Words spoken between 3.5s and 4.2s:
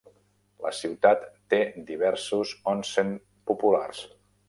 populars.